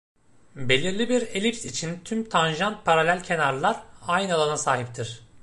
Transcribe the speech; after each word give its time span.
Belirli 0.55 1.09
bir 1.09 1.21
elips 1.21 1.65
için 1.65 2.01
tüm 2.05 2.29
tanjant 2.29 2.85
paralelkenarlar 2.85 3.83
aynı 4.07 4.35
alana 4.35 4.57
sahiptir. 4.57 5.19